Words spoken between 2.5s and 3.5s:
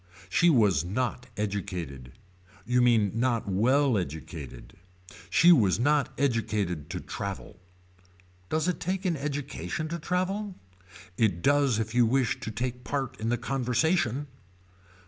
You mean not